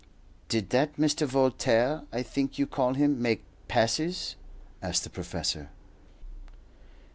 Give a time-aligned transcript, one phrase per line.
[0.49, 1.27] "Did that Mr.
[1.27, 4.35] Voltaire, I think you call him, make passes?"
[4.81, 5.69] asked the professor.